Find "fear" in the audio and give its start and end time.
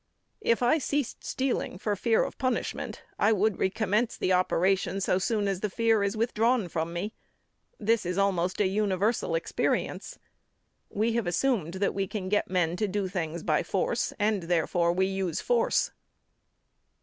1.95-2.23, 5.69-6.01